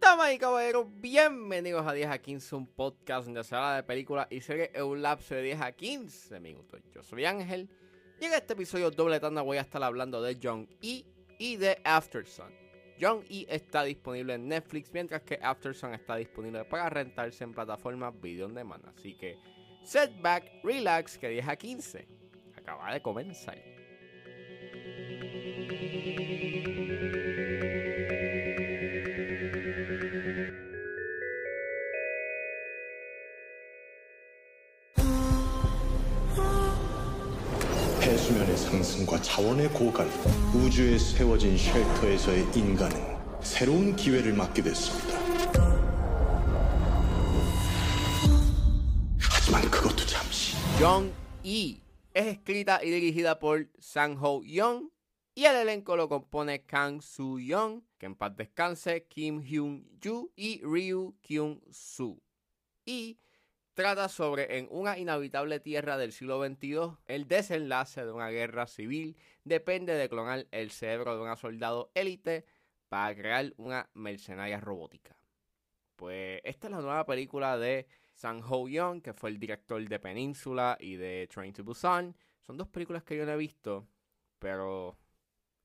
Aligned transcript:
Damas 0.00 0.32
y 0.32 0.38
caballeros, 0.38 0.86
bienvenidos 1.02 1.86
a 1.86 1.92
10 1.92 2.08
a 2.08 2.18
15, 2.18 2.56
un 2.56 2.66
podcast 2.66 3.26
donde 3.26 3.44
se 3.44 3.54
habla 3.54 3.76
de 3.76 3.82
películas 3.82 4.26
y 4.30 4.40
series 4.40 4.70
en 4.72 4.84
un 4.84 5.02
lapso 5.02 5.34
de 5.34 5.42
10 5.42 5.60
a 5.60 5.72
15 5.72 6.40
minutos. 6.40 6.80
Yo 6.94 7.02
soy 7.02 7.26
Ángel 7.26 7.68
y 8.18 8.24
en 8.24 8.32
este 8.32 8.54
episodio 8.54 8.90
doble 8.90 9.20
tanda 9.20 9.42
voy 9.42 9.58
a 9.58 9.60
estar 9.60 9.82
hablando 9.82 10.22
de 10.22 10.38
John 10.42 10.66
E. 10.80 11.04
y 11.38 11.56
de 11.56 11.78
Aftersun. 11.84 12.50
John 12.98 13.22
E. 13.28 13.44
está 13.50 13.82
disponible 13.82 14.32
en 14.32 14.48
Netflix, 14.48 14.94
mientras 14.94 15.20
que 15.20 15.38
Aftersun 15.42 15.92
está 15.92 16.16
disponible 16.16 16.64
para 16.64 16.88
rentarse 16.88 17.44
en 17.44 17.52
plataformas 17.52 18.18
video 18.18 18.46
on 18.46 18.54
demand. 18.54 18.86
Así 18.86 19.14
que 19.14 19.36
setback, 19.84 20.50
relax, 20.62 21.18
que 21.18 21.28
10 21.28 21.48
a 21.48 21.56
15 21.56 22.06
acaba 22.56 22.92
de 22.92 23.00
comenzar. 23.00 23.56
해수면의 38.02 38.56
상승과 38.56 39.20
차원의 39.20 39.68
고갈, 39.68 40.06
우주에 40.54 40.98
세워진 40.98 41.56
쉘터에서의 41.56 42.46
인간은 42.54 42.96
새로운 43.42 43.94
기회를 43.94 44.32
맞게 44.32 44.62
됐습니다. 44.62 45.17
잠시. 50.78 50.80
John 50.80 51.12
E. 51.42 51.80
Es 52.14 52.26
escrita 52.26 52.80
y 52.84 52.90
dirigida 52.90 53.40
por 53.40 53.68
Sang 53.80 54.16
Ho 54.20 54.42
Young 54.44 54.90
y 55.34 55.44
el 55.44 55.56
elenco 55.56 55.96
lo 55.96 56.08
compone 56.08 56.66
Kang 56.66 57.02
Soo 57.02 57.40
Young, 57.40 57.82
que 57.98 58.06
en 58.06 58.14
paz 58.14 58.36
descanse, 58.36 59.04
Kim 59.06 59.42
Hyun 59.42 59.98
Ju 60.00 60.30
y 60.36 60.60
Ryu 60.62 61.16
Kyung 61.20 61.60
Soo. 61.70 62.22
Y 62.84 63.18
trata 63.74 64.08
sobre 64.08 64.58
en 64.58 64.68
una 64.70 64.98
inhabitable 64.98 65.58
tierra 65.58 65.96
del 65.96 66.12
siglo 66.12 66.44
XXII 66.44 66.98
el 67.06 67.26
desenlace 67.26 68.04
de 68.04 68.12
una 68.12 68.28
guerra 68.28 68.66
civil 68.68 69.16
depende 69.44 69.94
de 69.94 70.08
clonar 70.08 70.46
el 70.52 70.70
cerebro 70.70 71.16
de 71.16 71.28
un 71.28 71.36
soldado 71.36 71.90
élite 71.94 72.44
para 72.88 73.16
crear 73.16 73.52
una 73.56 73.90
mercenaria 73.94 74.60
robótica. 74.60 75.16
Pues 75.96 76.40
esta 76.44 76.68
es 76.68 76.70
la 76.70 76.80
nueva 76.80 77.04
película 77.04 77.58
de 77.58 77.88
Sang 78.18 78.42
Ho 78.48 78.66
Young, 78.66 79.00
que 79.00 79.12
fue 79.12 79.30
el 79.30 79.38
director 79.38 79.80
de 79.80 79.98
Península 80.00 80.76
y 80.80 80.96
de 80.96 81.28
Train 81.32 81.52
to 81.52 81.62
Busan. 81.62 82.16
Son 82.40 82.56
dos 82.56 82.66
películas 82.66 83.04
que 83.04 83.16
yo 83.16 83.24
no 83.24 83.30
he 83.30 83.36
visto, 83.36 83.86
pero 84.40 84.98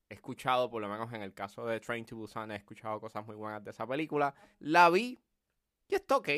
he 0.08 0.14
escuchado, 0.14 0.70
por 0.70 0.80
lo 0.80 0.88
menos 0.88 1.12
en 1.12 1.22
el 1.22 1.34
caso 1.34 1.66
de 1.66 1.80
Train 1.80 2.04
to 2.06 2.14
Busan, 2.14 2.52
he 2.52 2.56
escuchado 2.56 3.00
cosas 3.00 3.26
muy 3.26 3.34
buenas 3.34 3.64
de 3.64 3.72
esa 3.72 3.84
película. 3.88 4.32
La 4.60 4.88
vi 4.88 5.18
y 5.88 5.96
está 5.96 6.16
ok. 6.16 6.28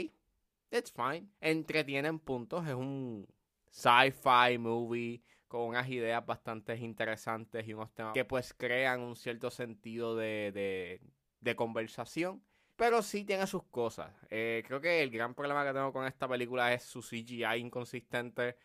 It's 0.71 0.91
fine. 0.91 1.29
Entretiene 1.39 2.09
en 2.09 2.19
puntos. 2.19 2.67
Es 2.67 2.75
un 2.75 3.29
sci-fi 3.71 4.57
movie 4.57 5.23
con 5.47 5.69
unas 5.69 5.87
ideas 5.87 6.25
bastante 6.25 6.79
interesantes 6.79 7.69
y 7.69 7.75
unos 7.75 7.93
temas 7.93 8.15
que 8.15 8.25
pues 8.25 8.55
crean 8.55 9.03
un 9.03 9.17
cierto 9.17 9.51
sentido 9.51 10.17
de, 10.17 10.99
de 11.41 11.57
conversación. 11.57 12.43
Pero 12.77 13.03
sí 13.03 13.25
tiene 13.25 13.47
sus 13.47 13.65
cosas. 13.65 14.13
Eh, 14.31 14.63
creo 14.67 14.81
que 14.81 15.03
el 15.03 15.11
gran 15.11 15.35
problema 15.35 15.65
que 15.65 15.73
tengo 15.73 15.93
con 15.93 16.07
esta 16.07 16.29
película 16.29 16.73
es 16.75 16.83
su 16.85 17.01
CGI 17.01 17.57
inconsistente. 17.57 18.57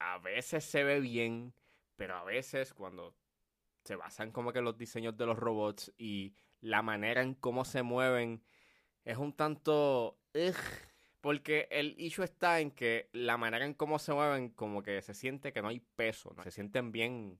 A 0.00 0.18
veces 0.18 0.64
se 0.64 0.82
ve 0.82 1.00
bien, 1.00 1.54
pero 1.96 2.16
a 2.16 2.24
veces 2.24 2.74
cuando 2.74 3.14
se 3.84 3.96
basan 3.96 4.32
como 4.32 4.52
que 4.52 4.60
los 4.60 4.76
diseños 4.76 5.16
de 5.16 5.26
los 5.26 5.38
robots 5.38 5.92
y 5.96 6.34
la 6.60 6.82
manera 6.82 7.22
en 7.22 7.34
cómo 7.34 7.64
se 7.64 7.82
mueven 7.82 8.42
es 9.04 9.16
un 9.16 9.32
tanto... 9.32 10.18
porque 11.20 11.68
el 11.70 11.94
issue 11.98 12.24
está 12.24 12.60
en 12.60 12.72
que 12.72 13.10
la 13.12 13.36
manera 13.36 13.64
en 13.64 13.74
cómo 13.74 13.98
se 13.98 14.12
mueven 14.12 14.50
como 14.50 14.82
que 14.82 15.02
se 15.02 15.14
siente 15.14 15.52
que 15.52 15.62
no 15.62 15.68
hay 15.68 15.80
peso, 15.80 16.32
¿no? 16.36 16.42
se 16.42 16.50
sienten 16.50 16.92
bien 16.92 17.38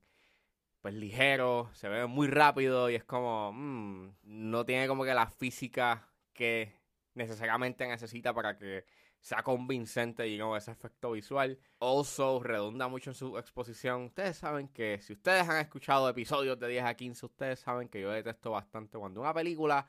pues 0.81 0.95
ligeros, 0.95 1.77
se 1.77 1.89
ven 1.89 2.11
muy 2.11 2.29
rápido 2.29 2.89
y 2.91 2.95
es 2.95 3.05
como, 3.05 3.53
mm, 3.53 4.17
no 4.23 4.65
tiene 4.65 4.89
como 4.89 5.05
que 5.05 5.15
la 5.15 5.27
física 5.27 6.09
que 6.33 6.75
necesariamente 7.15 7.87
necesita 7.87 8.33
para 8.33 8.57
que 8.57 8.85
sea 9.21 9.43
convincente 9.43 10.27
y 10.29 10.39
no 10.39 10.57
ese 10.57 10.71
efecto 10.71 11.13
visual. 11.13 11.59
Also, 11.79 12.43
redunda 12.43 12.89
mucho 12.89 13.11
en 13.11 13.15
su 13.15 13.39
exposición. 13.39 14.05
Ustedes 14.05 14.39
saben 14.39 14.69
que 14.69 14.99
si 15.01 15.13
ustedes 15.13 15.49
han 15.49 15.59
escuchado 15.59 16.09
episodios 16.09 16.59
de 16.59 16.69
10 16.69 16.85
a 16.85 16.95
15, 16.95 17.27
ustedes 17.27 17.61
saben 17.61 17.89
que 17.89 18.01
yo 18.01 18.11
detesto 18.11 18.51
bastante 18.53 18.99
cuando 18.99 19.21
una 19.21 19.35
película 19.35 19.87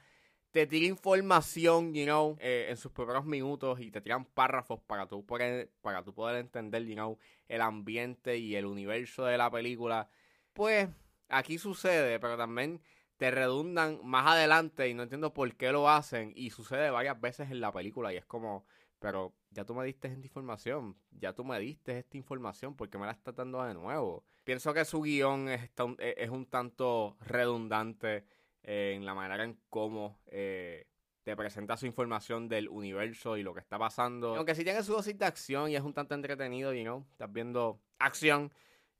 te 0.51 0.67
tira 0.67 0.85
información, 0.85 1.93
you 1.93 2.03
know, 2.03 2.37
eh, 2.41 2.67
en 2.69 2.75
sus 2.75 2.91
primeros 2.91 3.25
minutos 3.25 3.79
y 3.79 3.89
te 3.89 4.01
tiran 4.01 4.25
párrafos 4.25 4.81
para 4.81 5.07
tú, 5.07 5.25
poder, 5.25 5.71
para 5.81 6.03
tú 6.03 6.13
poder 6.13 6.37
entender, 6.41 6.83
you 6.85 6.95
know, 6.95 7.17
el 7.47 7.61
ambiente 7.61 8.37
y 8.37 8.55
el 8.57 8.65
universo 8.65 9.23
de 9.23 9.37
la 9.37 9.49
película. 9.49 10.09
Pues 10.53 10.89
aquí 11.29 11.57
sucede, 11.57 12.19
pero 12.19 12.37
también 12.37 12.81
te 13.17 13.31
redundan 13.31 13.99
más 14.03 14.27
adelante 14.27 14.89
y 14.89 14.93
no 14.93 15.03
entiendo 15.03 15.33
por 15.33 15.55
qué 15.55 15.71
lo 15.71 15.87
hacen 15.87 16.33
y 16.35 16.49
sucede 16.49 16.89
varias 16.89 17.21
veces 17.21 17.51
en 17.51 17.61
la 17.61 17.71
película 17.71 18.11
y 18.11 18.17
es 18.17 18.25
como, 18.25 18.65
pero 18.99 19.33
ya 19.51 19.63
tú 19.63 19.75
me 19.75 19.85
diste 19.85 20.07
esta 20.07 20.25
información, 20.25 20.97
ya 21.11 21.33
tú 21.33 21.45
me 21.45 21.59
diste 21.59 21.99
esta 21.99 22.17
información, 22.17 22.75
¿por 22.75 22.89
qué 22.89 22.97
me 22.97 23.05
la 23.05 23.11
estás 23.11 23.35
dando 23.35 23.63
de 23.63 23.75
nuevo? 23.75 24.23
Pienso 24.43 24.73
que 24.73 24.85
su 24.85 25.01
guion 25.01 25.49
es, 25.49 25.69
es 25.99 26.29
un 26.29 26.47
tanto 26.47 27.15
redundante 27.21 28.25
en 28.63 29.05
la 29.05 29.13
manera 29.13 29.43
en 29.43 29.59
cómo 29.69 30.19
eh, 30.27 30.87
te 31.23 31.35
presenta 31.35 31.77
su 31.77 31.85
información 31.85 32.47
del 32.47 32.69
universo 32.69 33.37
y 33.37 33.43
lo 33.43 33.53
que 33.53 33.59
está 33.59 33.77
pasando. 33.77 34.35
Aunque 34.35 34.55
sí 34.55 34.63
tiene 34.63 34.83
su 34.83 34.93
dosis 34.93 35.17
de 35.17 35.25
acción 35.25 35.69
y 35.69 35.75
es 35.75 35.83
un 35.83 35.93
tanto 35.93 36.15
entretenido, 36.15 36.73
you 36.73 36.83
know, 36.83 37.05
estás 37.11 37.31
viendo 37.31 37.79
acción. 37.99 38.51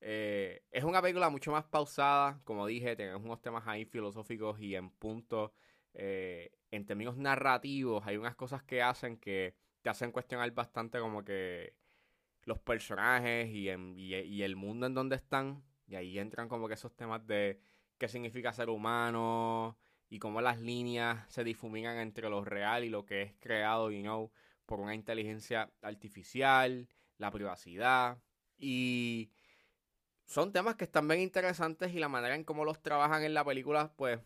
Eh, 0.01 0.63
es 0.72 0.84
una 0.84 1.01
película 1.01 1.29
mucho 1.29 1.51
más 1.51 1.63
pausada, 1.66 2.41
como 2.44 2.66
dije, 2.66 2.95
tiene 2.95 3.16
unos 3.16 3.41
temas 3.41 3.67
ahí 3.67 3.85
filosóficos 3.85 4.59
y 4.59 4.75
en 4.75 4.89
punto, 4.89 5.53
eh, 5.94 6.51
en 6.72 6.85
términos 6.85 7.17
narrativos, 7.17 8.06
hay 8.06 8.17
unas 8.17 8.35
cosas 8.35 8.63
que 8.63 8.81
hacen 8.81 9.17
que 9.17 9.56
te 9.81 9.89
hacen 9.89 10.12
cuestionar 10.12 10.51
bastante 10.51 11.00
como 11.00 11.23
que 11.23 11.75
los 12.44 12.59
personajes 12.59 13.50
y 13.50 13.69
el 13.69 14.56
mundo 14.56 14.88
en 14.88 14.94
donde 14.94 15.16
están. 15.16 15.63
Y 15.88 15.95
ahí 15.95 16.18
entran 16.19 16.47
como 16.47 16.68
que 16.68 16.75
esos 16.75 16.95
temas 16.95 17.25
de 17.28 17.59
qué 17.97 18.07
significa 18.07 18.53
ser 18.53 18.69
humano 18.69 19.78
y 20.09 20.19
cómo 20.19 20.41
las 20.41 20.59
líneas 20.59 21.25
se 21.29 21.44
difuminan 21.44 21.97
entre 21.97 22.29
lo 22.29 22.44
real 22.45 22.83
y 22.85 22.89
lo 22.89 23.06
que 23.06 23.23
es 23.23 23.33
creado, 23.39 23.91
you 23.91 24.01
know, 24.01 24.31
por 24.66 24.79
una 24.79 24.95
inteligencia 24.95 25.69
artificial, 25.81 26.88
la 27.18 27.29
privacidad 27.29 28.18
y 28.57 29.31
son 30.31 30.53
temas 30.53 30.75
que 30.75 30.86
están 30.86 31.08
bien 31.08 31.19
interesantes 31.22 31.94
y 31.94 32.00
la 32.00 32.08
manera 32.08 32.36
en 32.36 32.44
cómo 32.46 32.64
los 32.64 32.81
trabajan 32.81 33.24
en 33.24 33.34
la 33.34 33.44
película, 33.44 33.92
pues, 33.97 34.19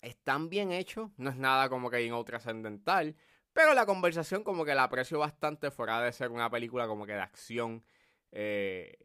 están 0.00 0.48
bien 0.48 0.70
hechos. 0.70 1.10
No 1.16 1.30
es 1.30 1.36
nada 1.36 1.68
como 1.68 1.90
que 1.90 1.98
en 1.98 2.24
trascendental. 2.24 3.16
Pero 3.52 3.74
la 3.74 3.86
conversación 3.86 4.44
como 4.44 4.64
que 4.64 4.74
la 4.74 4.84
aprecio 4.84 5.18
bastante 5.18 5.70
fuera 5.70 6.00
de 6.00 6.12
ser 6.12 6.30
una 6.30 6.48
película 6.50 6.86
como 6.86 7.06
que 7.06 7.14
de 7.14 7.20
acción, 7.20 7.84
eh, 8.30 8.98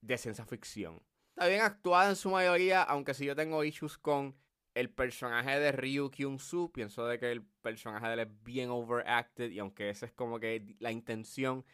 de 0.00 0.16
ciencia 0.16 0.46
ficción. 0.46 1.02
Está 1.30 1.48
bien 1.48 1.60
actuada 1.60 2.08
en 2.08 2.16
su 2.16 2.30
mayoría, 2.30 2.82
aunque 2.82 3.12
si 3.12 3.26
yo 3.26 3.36
tengo 3.36 3.62
issues 3.62 3.98
con 3.98 4.34
el 4.74 4.90
personaje 4.90 5.58
de 5.58 5.72
Ryu 5.72 6.10
Kyung-soo, 6.10 6.72
pienso 6.72 7.06
de 7.06 7.18
que 7.18 7.32
el 7.32 7.42
personaje 7.42 8.06
de 8.06 8.12
él 8.14 8.20
es 8.20 8.42
bien 8.44 8.70
overacted 8.70 9.50
y 9.50 9.58
aunque 9.58 9.90
esa 9.90 10.06
es 10.06 10.12
como 10.12 10.38
que 10.38 10.76
la 10.78 10.92
intención, 10.92 11.64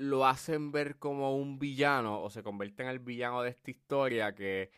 lo 0.00 0.26
hacen 0.26 0.72
ver 0.72 0.98
como 0.98 1.36
un 1.36 1.58
villano 1.58 2.22
o 2.22 2.30
se 2.30 2.42
convierte 2.42 2.82
en 2.82 2.88
el 2.88 2.98
villano 2.98 3.42
de 3.42 3.50
esta 3.50 3.70
historia 3.70 4.34
que 4.34 4.70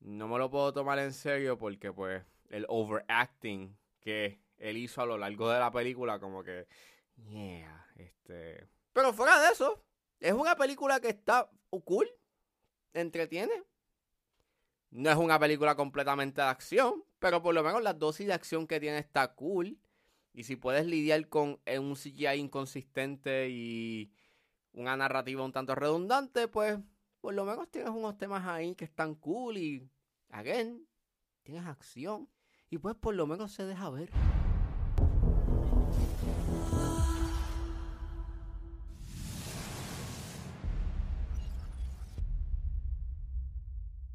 no 0.00 0.28
me 0.28 0.38
lo 0.38 0.50
puedo 0.50 0.72
tomar 0.72 0.98
en 0.98 1.12
serio 1.12 1.58
porque 1.58 1.92
pues 1.92 2.24
el 2.50 2.66
overacting 2.68 3.76
que 4.00 4.40
él 4.58 4.76
hizo 4.76 5.02
a 5.02 5.06
lo 5.06 5.18
largo 5.18 5.50
de 5.50 5.58
la 5.58 5.70
película 5.70 6.18
como 6.18 6.42
que 6.42 6.66
yeah, 7.16 7.86
este, 7.96 8.68
pero 8.94 9.12
fuera 9.12 9.40
de 9.40 9.52
eso, 9.52 9.84
es 10.20 10.32
una 10.32 10.56
película 10.56 11.00
que 11.00 11.08
está 11.08 11.50
cool, 11.84 12.08
entretiene. 12.94 13.64
No 14.90 15.10
es 15.10 15.16
una 15.16 15.40
película 15.40 15.74
completamente 15.74 16.40
de 16.40 16.46
acción, 16.46 17.04
pero 17.18 17.42
por 17.42 17.54
lo 17.54 17.64
menos 17.64 17.82
la 17.82 17.92
dosis 17.92 18.28
de 18.28 18.32
acción 18.32 18.68
que 18.68 18.78
tiene 18.78 18.98
está 18.98 19.34
cool. 19.34 19.76
Y 20.32 20.44
si 20.44 20.54
puedes 20.54 20.86
lidiar 20.86 21.28
con 21.28 21.60
un 21.66 21.94
CGI 21.96 22.36
inconsistente 22.36 23.48
y 23.50 24.12
una 24.74 24.96
narrativa 24.96 25.44
un 25.44 25.52
tanto 25.52 25.74
redundante, 25.74 26.48
pues 26.48 26.78
por 27.20 27.34
lo 27.34 27.44
menos 27.44 27.70
tienes 27.70 27.90
unos 27.90 28.18
temas 28.18 28.46
ahí 28.46 28.74
que 28.74 28.84
están 28.84 29.14
cool 29.14 29.56
y, 29.56 29.90
again, 30.30 30.86
tienes 31.42 31.64
acción. 31.66 32.28
Y 32.68 32.78
pues 32.78 32.96
por 32.96 33.14
lo 33.14 33.26
menos 33.26 33.52
se 33.52 33.64
deja 33.64 33.88
ver. 33.90 34.10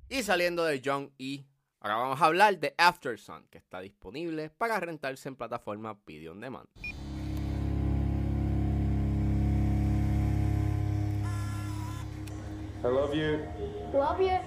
Y 0.09 0.23
saliendo 0.23 0.65
de 0.65 0.81
John 0.83 1.13
E., 1.19 1.45
ahora 1.79 1.95
vamos 1.95 2.21
a 2.21 2.25
hablar 2.25 2.59
de 2.59 2.73
After 2.77 3.17
Sun, 3.17 3.47
que 3.50 3.59
está 3.59 3.79
disponible 3.79 4.50
para 4.50 4.79
rentarse 4.79 5.29
en 5.29 5.35
plataforma 5.35 6.01
Video 6.06 6.33
On 6.33 6.41
Demand. 6.41 6.67
I 12.81 12.87
love 12.87 13.13
you. 13.13 13.45
Love 13.93 14.21
you. 14.21 14.39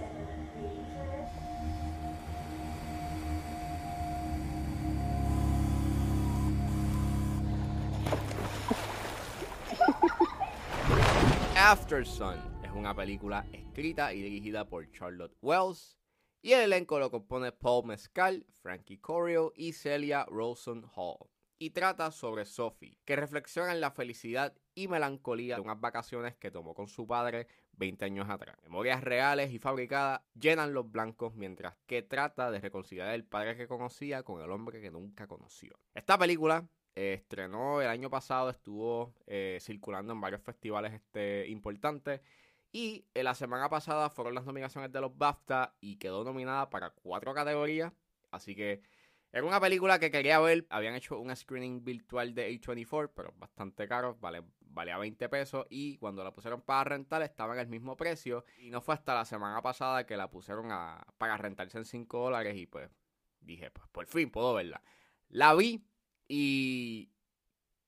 After 11.55 12.07
Sun 12.07 12.39
es 12.65 12.71
una 12.75 12.95
película 12.95 13.45
escrita 13.53 14.15
y 14.15 14.23
dirigida 14.23 14.67
por 14.67 14.91
Charlotte 14.91 15.37
Wells 15.43 15.99
y 16.41 16.53
el 16.53 16.63
elenco 16.63 16.99
lo 16.99 17.11
compone 17.11 17.53
Paul 17.53 17.87
Mescal, 17.87 18.47
Frankie 18.63 18.99
Corio 18.99 19.53
y 19.55 19.73
Celia 19.73 20.25
Rosen 20.31 20.85
Hall. 20.97 21.29
Y 21.63 21.71
trata 21.71 22.11
sobre 22.11 22.45
Sophie, 22.45 22.99
que 23.05 23.15
reflexiona 23.15 23.71
en 23.71 23.81
la 23.81 23.93
felicidad 23.93 24.53
y 24.75 24.89
melancolía 24.89 25.55
de 25.55 25.61
unas 25.61 25.81
vacaciones 25.81 26.35
que 26.35 26.51
tomó 26.51 26.75
con 26.75 26.89
su 26.89 27.07
padre 27.07 27.47
20 27.75 28.05
años 28.05 28.29
atrás. 28.29 28.57
Memorias 28.65 29.01
reales 29.05 29.53
y 29.53 29.61
fabricadas 29.61 30.23
llenan 30.35 30.75
los 30.75 30.91
blancos 30.91 31.37
mientras 31.37 31.77
que 31.87 32.03
trata 32.03 32.51
de 32.51 32.59
reconciliar 32.59 33.15
el 33.15 33.23
padre 33.23 33.57
que 33.57 33.69
conocía 33.69 34.25
con 34.25 34.43
el 34.43 34.51
hombre 34.51 34.81
que 34.81 34.91
nunca 34.91 35.29
conoció. 35.29 35.79
Esta 35.95 36.19
película 36.19 36.67
estrenó 36.97 37.81
el 37.81 37.87
año 37.87 38.11
pasado, 38.11 38.51
estuvo 38.51 39.15
eh, 39.29 39.59
circulando 39.61 40.15
en 40.15 40.21
varios 40.21 40.43
festivales 40.43 40.93
este, 40.93 41.47
importantes. 41.47 42.23
Y 42.73 43.07
eh, 43.15 43.23
la 43.23 43.37
semana 43.37 43.69
pasada 43.69 44.11
fueron 44.11 44.35
las 44.35 44.47
nominaciones 44.47 44.91
de 44.91 45.01
los 45.01 45.17
BAFTA 45.17 45.77
y 45.81 45.95
quedó 45.95 46.25
nominada 46.25 46.71
para 46.71 46.91
cuatro 46.91 47.33
categorías. 47.33 47.93
Así 48.33 48.57
que 48.57 48.83
era 49.33 49.47
una 49.47 49.61
película 49.61 49.99
que 49.99 50.11
quería 50.11 50.39
ver. 50.41 50.67
Habían 50.69 50.95
hecho 50.95 51.19
un 51.19 51.35
screening 51.35 51.83
virtual 51.83 52.35
de 52.35 52.51
A24, 52.51 53.11
pero 53.15 53.33
bastante 53.39 53.89
caro, 53.89 54.17
vale, 54.21 54.43
valía 54.61 54.99
20 54.99 55.29
pesos. 55.31 55.67
Y 55.71 55.97
cuando 55.97 56.23
la 56.23 56.35
pusieron 56.35 56.61
para 56.61 56.85
rentar 56.85 57.23
estaba 57.23 57.55
en 57.55 57.61
el 57.61 57.69
mismo 57.69 57.97
precio. 57.97 58.45
Y 58.59 58.71
no 58.71 58.83
fue 58.83 58.95
hasta 58.95 59.15
la 59.15 59.25
semana 59.25 59.63
pasada 59.63 60.05
que 60.05 60.19
la 60.19 60.31
pusieron 60.31 60.71
a, 60.71 61.03
para 61.17 61.39
rentarse 61.39 61.79
en 61.79 61.87
5 61.87 62.19
dólares. 62.19 62.57
Y 62.57 62.67
pues 62.67 62.91
dije, 63.41 63.71
pues 63.71 63.89
por 63.89 64.07
fin 64.07 64.31
puedo 64.31 64.53
verla. 64.53 64.83
La 65.31 65.55
vi 65.55 65.83
y 66.29 67.11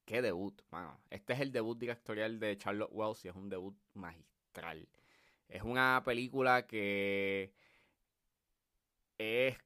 qué 0.06 0.23
debut, 0.23 0.62
mano. 0.70 0.99
Este 1.11 1.35
es 1.35 1.40
el 1.40 1.52
debut 1.52 1.79
directorial 1.79 2.40
de 2.40 2.56
Charlotte 2.56 2.90
Wells 2.90 3.23
y 3.25 3.29
es 3.29 3.35
un 3.35 3.50
debut 3.50 3.76
magistral. 3.93 4.88
Es 5.49 5.62
una 5.62 6.02
película 6.05 6.67
que 6.67 7.52
es, 9.19 9.56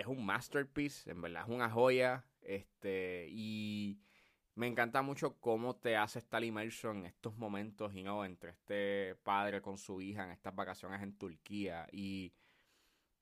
es 0.00 0.06
un 0.06 0.24
masterpiece, 0.24 1.10
en 1.10 1.20
verdad 1.20 1.44
es 1.44 1.54
una 1.54 1.70
joya. 1.70 2.24
Este, 2.42 3.28
y 3.30 4.00
me 4.54 4.66
encanta 4.66 5.02
mucho 5.02 5.38
cómo 5.40 5.76
te 5.76 5.96
hace 5.96 6.18
estar 6.18 6.42
inmerso 6.42 6.90
en 6.90 7.06
estos 7.06 7.36
momentos, 7.36 7.94
y 7.94 8.02
no, 8.02 8.24
entre 8.24 8.50
este 8.50 9.14
padre 9.22 9.62
con 9.62 9.78
su 9.78 10.00
hija 10.00 10.24
en 10.24 10.30
estas 10.30 10.54
vacaciones 10.54 11.02
en 11.02 11.16
Turquía. 11.16 11.86
Y 11.92 12.32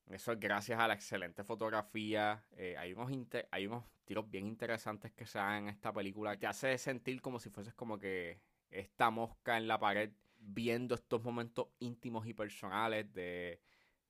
eso 0.06 0.32
es 0.32 0.40
gracias 0.40 0.80
a 0.80 0.88
la 0.88 0.94
excelente 0.94 1.44
fotografía. 1.44 2.44
Eh, 2.52 2.76
hay, 2.78 2.92
unos 2.92 3.10
hay 3.50 3.66
unos 3.66 3.84
tiros 4.04 4.28
bien 4.30 4.46
interesantes 4.46 5.12
que 5.12 5.26
se 5.26 5.38
dan 5.38 5.64
en 5.64 5.69
esta 5.69 5.92
película. 5.92 6.38
Te 6.38 6.46
hace 6.46 6.78
sentir 6.78 7.20
como 7.20 7.38
si 7.38 7.50
fueses 7.50 7.75
como 7.75 7.98
que 7.98 8.40
esta 8.70 9.10
mosca 9.10 9.58
en 9.58 9.69
la 9.69 9.78
pared 9.78 10.10
viendo 10.40 10.94
estos 10.94 11.22
momentos 11.22 11.69
íntimos 11.80 12.26
y 12.26 12.32
personales 12.32 13.12
de, 13.12 13.60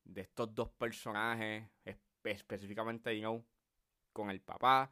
de 0.05 0.20
estos 0.23 0.55
dos 0.55 0.70
personajes, 0.70 1.65
específicamente, 2.25 3.20
con 4.12 4.31
el 4.31 4.41
papá. 4.41 4.91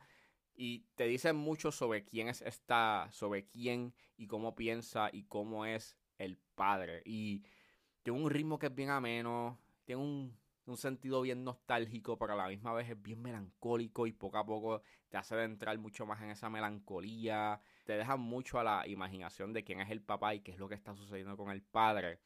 Y 0.54 0.86
te 0.94 1.04
dicen 1.04 1.36
mucho 1.36 1.70
sobre 1.70 2.04
quién 2.04 2.28
es 2.28 2.42
esta, 2.42 3.08
sobre 3.10 3.46
quién 3.46 3.94
y 4.16 4.26
cómo 4.26 4.54
piensa 4.54 5.10
y 5.12 5.24
cómo 5.24 5.66
es 5.66 5.96
el 6.18 6.38
padre. 6.54 7.02
Y 7.04 7.42
tiene 8.02 8.20
un 8.20 8.30
ritmo 8.30 8.58
que 8.58 8.66
es 8.66 8.74
bien 8.74 8.90
ameno, 8.90 9.60
tiene 9.84 10.02
un 10.02 10.38
un 10.66 10.76
sentido 10.76 11.20
bien 11.22 11.44
nostálgico, 11.44 12.18
pero 12.18 12.32
a 12.32 12.36
la 12.36 12.48
misma 12.48 12.72
vez 12.72 12.90
es 12.90 13.00
bien 13.00 13.22
melancólico 13.22 14.06
y 14.06 14.12
poco 14.12 14.38
a 14.38 14.46
poco 14.46 14.82
te 15.08 15.16
hace 15.16 15.40
entrar 15.42 15.78
mucho 15.78 16.06
más 16.06 16.20
en 16.22 16.30
esa 16.30 16.50
melancolía, 16.50 17.60
te 17.84 17.96
deja 17.96 18.16
mucho 18.16 18.58
a 18.58 18.64
la 18.64 18.86
imaginación 18.88 19.52
de 19.52 19.64
quién 19.64 19.80
es 19.80 19.90
el 19.90 20.02
papá 20.02 20.34
y 20.34 20.40
qué 20.40 20.52
es 20.52 20.58
lo 20.58 20.68
que 20.68 20.74
está 20.74 20.94
sucediendo 20.94 21.36
con 21.36 21.50
el 21.50 21.62
padre. 21.62 22.20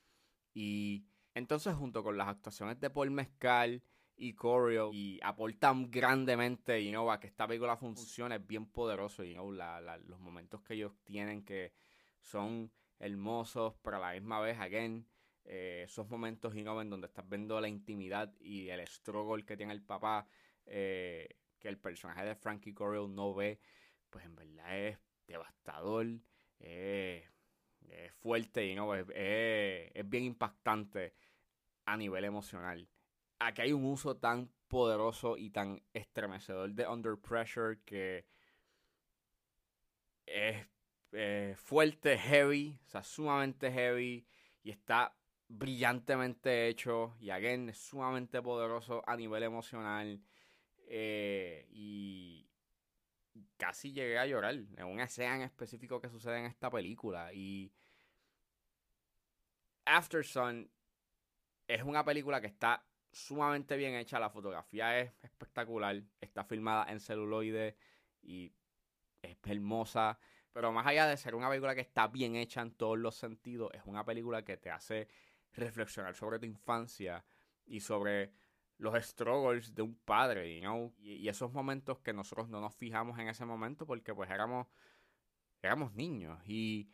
Y 0.55 1.05
entonces 1.35 1.75
junto 1.75 2.03
con 2.03 2.17
las 2.17 2.29
actuaciones 2.29 2.81
de 2.81 2.91
Paul 2.91 3.11
Mezcal 3.11 3.83
y 4.21 4.35
Corio 4.35 4.91
y 4.93 5.19
aportan 5.23 5.91
grandemente, 5.91 6.85
you 6.85 7.07
que 7.19 7.27
esta 7.27 7.49
película 7.49 7.75
funcione, 7.79 8.37
es 8.37 8.47
bien 8.47 8.67
poderoso, 8.67 9.25
you 9.25 9.53
los 10.07 10.21
momentos 10.21 10.61
que 10.61 10.75
ellos 10.75 10.93
tienen 11.05 11.43
que 11.43 11.73
son 12.21 12.71
hermosos, 12.99 13.75
pero 13.83 13.97
a 13.97 14.01
la 14.01 14.13
misma 14.13 14.39
vez, 14.41 14.59
again, 14.59 15.07
eh, 15.45 15.85
esos 15.87 16.11
momentos 16.11 16.55
en 16.55 16.91
donde 16.91 17.07
estás 17.07 17.27
viendo 17.27 17.59
la 17.63 17.69
intimidad 17.69 18.31
y 18.41 18.69
el 18.69 18.87
struggle 18.87 19.47
que 19.47 19.57
tiene 19.57 19.73
el 19.73 19.83
papá, 19.83 20.27
eh, 20.67 21.27
que 21.59 21.69
el 21.69 21.79
personaje 21.79 22.23
de 22.23 22.35
Frankie 22.35 22.75
Corio 22.75 23.09
no 23.09 23.35
ve, 23.35 23.59
pues 24.11 24.27
en 24.27 24.37
verdad 24.37 24.79
es 24.79 24.99
devastador, 25.27 26.07
es 26.59 27.25
fuerte 28.21 28.67
y 28.67 28.75
no, 28.75 28.95
es, 28.95 29.07
es 29.15 30.09
bien 30.11 30.25
impactante 30.25 31.15
a 31.87 31.97
nivel 31.97 32.25
emocional. 32.25 32.87
Aquí 33.41 33.63
hay 33.63 33.73
un 33.73 33.85
uso 33.85 34.17
tan 34.17 34.51
poderoso 34.69 35.37
y 35.37 35.51
tan 35.51 35.83
estremecedor 35.93 36.71
de 36.73 36.87
Under 36.87 37.17
Pressure 37.17 37.81
que 37.85 38.27
es 40.27 40.67
fuerte, 41.59 42.17
heavy, 42.17 42.79
o 42.87 42.89
sea, 42.89 43.03
sumamente 43.03 43.73
heavy 43.73 44.27
y 44.63 44.71
está 44.71 45.17
brillantemente 45.49 46.69
hecho 46.69 47.17
y 47.19 47.31
again 47.31 47.71
es 47.71 47.79
sumamente 47.79 48.41
poderoso 48.41 49.03
a 49.05 49.17
nivel 49.17 49.43
emocional 49.43 50.23
eh, 50.87 51.67
y 51.71 52.47
casi 53.57 53.93
llegué 53.93 54.19
a 54.19 54.27
llorar 54.27 54.55
en 54.55 54.85
una 54.85 55.05
escena 55.05 55.37
en 55.37 55.43
específico 55.43 56.01
que 56.01 56.09
sucede 56.09 56.39
en 56.39 56.47
esta 56.47 56.71
película. 56.71 57.33
Y 57.33 57.73
After 59.85 60.25
Sun 60.25 60.71
es 61.67 61.83
una 61.83 62.05
película 62.05 62.41
que 62.41 62.49
está 62.49 62.85
sumamente 63.13 63.77
bien 63.77 63.95
hecha, 63.95 64.19
la 64.19 64.31
fotografía 64.31 64.99
es 65.01 65.13
espectacular, 65.23 66.03
está 66.21 66.45
filmada 66.45 66.91
en 66.91 67.01
celuloide 67.01 67.77
y 68.23 68.53
es 69.23 69.37
hermosa, 69.45 70.19
pero 70.53 70.73
más 70.73 70.87
allá 70.87 71.07
de 71.07 71.17
ser 71.17 71.35
una 71.35 71.49
película 71.49 71.75
que 71.75 71.81
está 71.81 72.09
bien 72.09 72.37
hecha 72.37 72.63
en 72.63 72.73
todos 72.73 72.99
los 72.99 73.15
sentidos, 73.15 73.71
es 73.75 73.83
una 73.85 74.05
película 74.05 74.45
que 74.45 74.57
te 74.57 74.71
hace 74.71 75.09
reflexionar 75.53 76.15
sobre 76.15 76.39
tu 76.39 76.47
infancia 76.47 77.25
y 77.67 77.81
sobre 77.81 78.33
los 78.79 78.95
struggles 79.05 79.75
de 79.75 79.83
un 79.83 79.95
padre, 79.95 80.61
know? 80.61 80.95
y, 80.99 81.29
esos 81.29 81.53
momentos 81.53 81.99
que 82.01 82.13
nosotros 82.13 82.49
no 82.49 82.61
nos 82.61 82.75
fijamos 82.75 83.19
en 83.19 83.29
ese 83.29 83.45
momento 83.45 83.87
porque 83.87 84.15
pues 84.15 84.31
éramos, 84.31 84.67
éramos 85.63 85.93
niños 85.95 86.41
y 86.47 86.89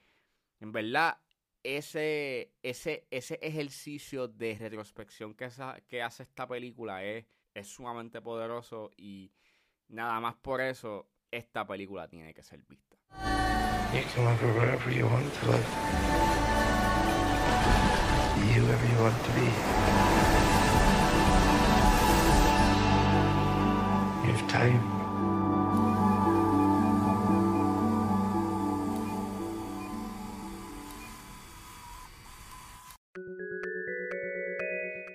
en 0.61 0.73
verdad 0.73 1.19
ese, 1.63 2.53
ese, 2.63 3.07
ese 3.11 3.39
ejercicio 3.43 4.29
de 4.29 4.57
retrospección 4.59 5.35
que, 5.35 5.49
que 5.89 6.03
hace 6.03 6.23
esta 6.23 6.47
película 6.47 7.05
es, 7.05 7.27
es 7.55 7.69
sumamente 7.69 8.21
poderoso 8.21 8.91
y 8.97 9.33
nada 9.89 10.21
más 10.21 10.37
por 10.37 10.61
eso 10.61 11.09
esta 11.31 11.67
película 11.67 12.09
tiene 12.09 12.33
que 12.35 12.43
ser 12.43 12.63
vista. 12.63 12.97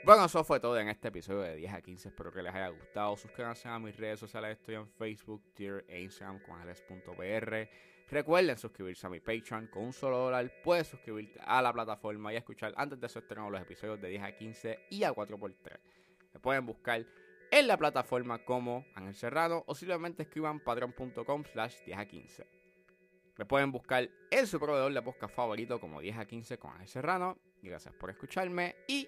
Bueno, 0.03 0.25
eso 0.25 0.43
fue 0.43 0.59
todo 0.59 0.79
en 0.79 0.89
este 0.89 1.09
episodio 1.09 1.41
de 1.41 1.55
10 1.57 1.73
a 1.73 1.81
15. 1.81 2.09
Espero 2.09 2.31
que 2.31 2.41
les 2.41 2.53
haya 2.53 2.69
gustado. 2.69 3.15
Suscríbanse 3.15 3.67
a 3.67 3.77
mis 3.77 3.95
redes 3.95 4.19
sociales. 4.19 4.57
Estoy 4.57 4.75
en 4.75 4.87
Facebook, 4.87 5.43
Twitter 5.53 5.85
e 5.87 6.01
Instagram 6.01 6.39
con 6.39 6.57
Recuerden 8.09 8.57
suscribirse 8.57 9.05
a 9.05 9.09
mi 9.11 9.19
Patreon 9.19 9.67
con 9.67 9.83
un 9.83 9.93
solo 9.93 10.17
dólar. 10.17 10.51
Puedes 10.63 10.87
suscribirte 10.87 11.39
a 11.45 11.61
la 11.61 11.71
plataforma 11.71 12.33
y 12.33 12.35
escuchar 12.35 12.73
antes 12.75 12.99
de 12.99 13.07
su 13.07 13.19
estreno 13.19 13.49
los 13.49 13.61
episodios 13.61 14.01
de 14.01 14.09
10 14.09 14.23
a 14.23 14.35
15 14.35 14.79
y 14.89 15.03
a 15.03 15.13
4x3. 15.13 15.79
Me 16.33 16.39
pueden 16.39 16.65
buscar 16.65 17.05
en 17.51 17.67
la 17.67 17.77
plataforma 17.77 18.43
como 18.43 18.85
Ángel 18.95 19.13
Serrano 19.13 19.63
o 19.67 19.75
simplemente 19.75 20.23
escriban 20.23 20.59
patreon.com 20.59 21.43
slash 21.45 21.75
10 21.85 21.97
a 21.99 22.05
15. 22.05 22.47
Me 23.37 23.45
pueden 23.45 23.71
buscar 23.71 24.09
en 24.29 24.47
su 24.47 24.59
proveedor 24.59 24.93
de 24.93 25.01
podcast 25.01 25.33
favorito 25.33 25.79
como 25.79 26.01
10 26.01 26.17
a 26.17 26.25
15 26.25 26.57
con 26.57 26.71
Ángel 26.71 26.87
Serrano. 26.87 27.37
Gracias 27.61 27.93
por 27.93 28.09
escucharme 28.09 28.75
y 28.87 29.07